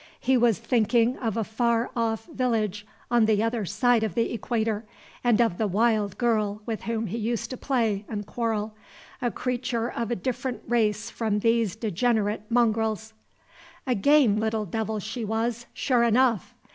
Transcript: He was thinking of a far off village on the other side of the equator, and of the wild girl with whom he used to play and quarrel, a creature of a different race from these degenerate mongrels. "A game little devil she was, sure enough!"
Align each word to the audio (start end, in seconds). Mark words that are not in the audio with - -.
He 0.19 0.35
was 0.35 0.57
thinking 0.57 1.15
of 1.19 1.37
a 1.37 1.43
far 1.43 1.91
off 1.95 2.25
village 2.25 2.87
on 3.11 3.25
the 3.25 3.43
other 3.43 3.65
side 3.67 4.01
of 4.01 4.15
the 4.15 4.33
equator, 4.33 4.83
and 5.23 5.39
of 5.39 5.59
the 5.59 5.67
wild 5.67 6.17
girl 6.17 6.63
with 6.65 6.81
whom 6.85 7.05
he 7.05 7.19
used 7.19 7.51
to 7.51 7.57
play 7.57 8.03
and 8.09 8.25
quarrel, 8.25 8.73
a 9.21 9.29
creature 9.29 9.91
of 9.91 10.09
a 10.09 10.15
different 10.15 10.63
race 10.67 11.11
from 11.11 11.37
these 11.37 11.75
degenerate 11.75 12.45
mongrels. 12.49 13.13
"A 13.85 13.93
game 13.93 14.37
little 14.37 14.65
devil 14.65 14.97
she 14.97 15.23
was, 15.23 15.67
sure 15.75 16.01
enough!" 16.01 16.55